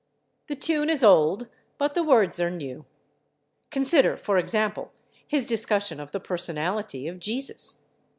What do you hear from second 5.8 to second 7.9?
of the personality of Jesus.